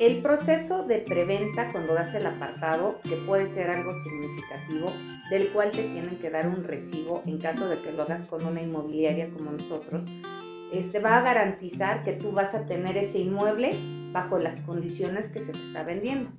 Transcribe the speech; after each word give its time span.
El 0.00 0.22
proceso 0.22 0.84
de 0.84 0.96
preventa 0.96 1.70
cuando 1.70 1.92
das 1.92 2.14
el 2.14 2.24
apartado, 2.24 3.02
que 3.02 3.16
puede 3.16 3.44
ser 3.44 3.68
algo 3.68 3.92
significativo, 3.92 4.90
del 5.28 5.52
cual 5.52 5.72
te 5.72 5.82
tienen 5.82 6.16
que 6.16 6.30
dar 6.30 6.48
un 6.48 6.64
recibo 6.64 7.22
en 7.26 7.36
caso 7.36 7.68
de 7.68 7.78
que 7.80 7.92
lo 7.92 8.04
hagas 8.04 8.24
con 8.24 8.42
una 8.46 8.62
inmobiliaria 8.62 9.28
como 9.28 9.50
nosotros, 9.50 10.00
este 10.72 11.00
va 11.00 11.18
a 11.18 11.20
garantizar 11.20 12.02
que 12.02 12.14
tú 12.14 12.32
vas 12.32 12.54
a 12.54 12.64
tener 12.64 12.96
ese 12.96 13.18
inmueble 13.18 13.74
bajo 14.10 14.38
las 14.38 14.56
condiciones 14.60 15.28
que 15.28 15.40
se 15.40 15.52
te 15.52 15.60
está 15.60 15.82
vendiendo. 15.82 16.30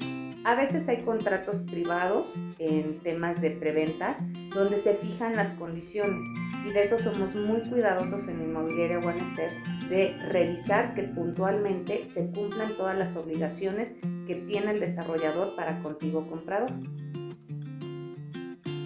A 0.43 0.55
veces 0.55 0.89
hay 0.89 1.03
contratos 1.03 1.59
privados 1.59 2.33
en 2.57 2.99
temas 3.01 3.41
de 3.41 3.51
preventas 3.51 4.23
donde 4.55 4.77
se 4.77 4.95
fijan 4.95 5.35
las 5.35 5.53
condiciones 5.53 6.23
y 6.65 6.71
de 6.71 6.81
eso 6.81 6.97
somos 6.97 7.35
muy 7.35 7.61
cuidadosos 7.69 8.27
en 8.27 8.41
Inmobiliaria 8.41 8.99
Guanaster 8.99 9.51
de 9.87 10.17
revisar 10.29 10.95
que 10.95 11.03
puntualmente 11.03 12.07
se 12.07 12.31
cumplan 12.31 12.73
todas 12.75 12.97
las 12.97 13.15
obligaciones 13.15 13.93
que 14.25 14.33
tiene 14.47 14.71
el 14.71 14.79
desarrollador 14.79 15.55
para 15.55 15.79
contigo 15.83 16.27
comprador. 16.27 16.71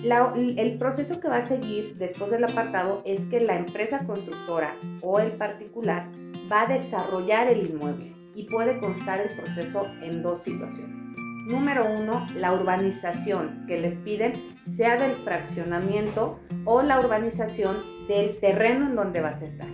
el 0.03 0.77
proceso 0.77 1.21
que 1.21 1.29
va 1.29 1.37
a 1.37 1.41
seguir 1.41 1.95
después 1.97 2.31
del 2.31 2.43
apartado 2.43 3.01
es 3.05 3.25
que 3.27 3.39
la 3.39 3.55
empresa 3.55 4.05
constructora 4.05 4.75
o 5.01 5.21
el 5.21 5.31
particular 5.31 6.09
va 6.51 6.63
a 6.63 6.67
desarrollar 6.67 7.47
el 7.47 7.65
inmueble 7.65 8.13
y 8.35 8.43
puede 8.43 8.77
constar 8.79 9.21
el 9.21 9.33
proceso 9.37 9.85
en 10.01 10.21
dos 10.21 10.43
situaciones. 10.43 11.15
Número 11.45 11.85
uno, 11.85 12.27
la 12.35 12.53
urbanización 12.53 13.65
que 13.67 13.79
les 13.79 13.97
piden 13.97 14.33
sea 14.67 14.97
del 14.97 15.11
fraccionamiento 15.11 16.39
o 16.63 16.81
la 16.81 16.99
urbanización 16.99 17.77
del 18.07 18.39
terreno 18.39 18.87
en 18.87 18.95
donde 18.95 19.21
vas 19.21 19.43
a 19.43 19.45
estar. 19.45 19.67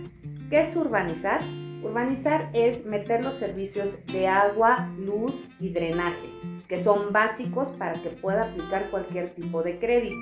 ¿Qué 0.50 0.60
es 0.60 0.76
urbanizar? 0.76 1.40
Urbanizar 1.82 2.50
es 2.52 2.84
meter 2.84 3.24
los 3.24 3.34
servicios 3.34 3.88
de 4.12 4.28
agua, 4.28 4.90
luz 4.98 5.44
y 5.60 5.70
drenaje, 5.70 6.28
que 6.68 6.76
son 6.76 7.10
básicos 7.10 7.68
para 7.68 7.94
que 7.94 8.10
pueda 8.10 8.42
aplicar 8.42 8.90
cualquier 8.90 9.32
tipo 9.32 9.62
de 9.62 9.78
crédito. 9.78 10.20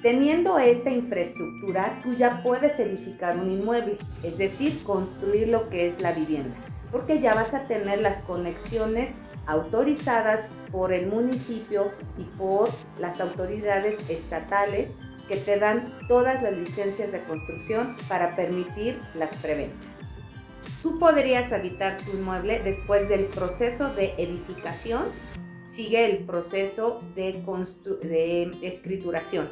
Teniendo 0.00 0.60
esta 0.60 0.90
infraestructura, 0.90 2.00
tú 2.04 2.14
ya 2.14 2.40
puedes 2.44 2.78
edificar 2.78 3.36
un 3.36 3.50
inmueble, 3.50 3.98
es 4.22 4.38
decir, 4.38 4.80
construir 4.84 5.48
lo 5.48 5.68
que 5.70 5.88
es 5.88 6.00
la 6.00 6.12
vivienda, 6.12 6.54
porque 6.90 7.20
ya 7.20 7.34
vas 7.34 7.54
a 7.54 7.66
tener 7.66 8.00
las 8.00 8.22
conexiones 8.22 9.14
autorizadas 9.46 10.50
por 10.70 10.92
el 10.92 11.06
municipio 11.06 11.90
y 12.16 12.24
por 12.24 12.70
las 12.98 13.20
autoridades 13.20 13.98
estatales 14.08 14.94
que 15.28 15.36
te 15.36 15.58
dan 15.58 15.84
todas 16.08 16.42
las 16.42 16.56
licencias 16.56 17.12
de 17.12 17.20
construcción 17.22 17.96
para 18.08 18.34
permitir 18.36 19.00
las 19.14 19.34
preventas. 19.36 20.00
Tú 20.82 20.98
podrías 20.98 21.52
habitar 21.52 21.98
tu 21.98 22.10
inmueble 22.12 22.58
después 22.60 23.08
del 23.08 23.26
proceso 23.26 23.92
de 23.94 24.14
edificación, 24.18 25.06
sigue 25.64 26.04
el 26.10 26.24
proceso 26.24 27.02
de, 27.14 27.32
de 28.02 28.50
escrituración. 28.62 29.50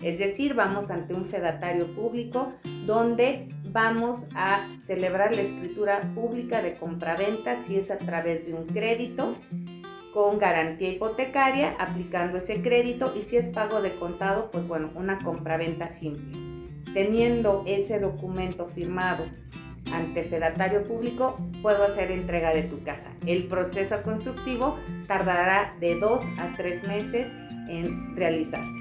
Es 0.00 0.18
decir, 0.18 0.54
vamos 0.54 0.90
ante 0.90 1.14
un 1.14 1.26
fedatario 1.26 1.86
público 1.94 2.54
donde 2.86 3.48
vamos 3.72 4.26
a 4.34 4.66
celebrar 4.80 5.34
la 5.34 5.42
escritura 5.42 6.12
pública 6.14 6.62
de 6.62 6.74
compraventa 6.74 7.62
si 7.62 7.76
es 7.76 7.90
a 7.90 7.98
través 7.98 8.46
de 8.46 8.54
un 8.54 8.66
crédito 8.66 9.34
con 10.12 10.38
garantía 10.38 10.88
hipotecaria, 10.88 11.76
aplicando 11.78 12.38
ese 12.38 12.62
crédito 12.62 13.12
y 13.16 13.22
si 13.22 13.36
es 13.36 13.48
pago 13.48 13.80
de 13.80 13.92
contado, 13.92 14.50
pues 14.50 14.66
bueno, 14.66 14.90
una 14.94 15.18
compraventa 15.18 15.88
simple. 15.88 16.36
Teniendo 16.92 17.62
ese 17.66 18.00
documento 18.00 18.66
firmado 18.66 19.24
ante 19.92 20.24
fedatario 20.24 20.84
público, 20.84 21.36
puedo 21.62 21.84
hacer 21.84 22.10
entrega 22.10 22.52
de 22.52 22.62
tu 22.62 22.82
casa. 22.82 23.10
El 23.24 23.46
proceso 23.46 24.02
constructivo 24.02 24.76
tardará 25.06 25.76
de 25.78 25.94
dos 25.94 26.22
a 26.38 26.56
tres 26.56 26.86
meses 26.88 27.28
en 27.68 28.16
realizarse. 28.16 28.80